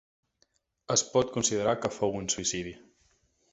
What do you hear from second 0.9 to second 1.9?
Es pot considerar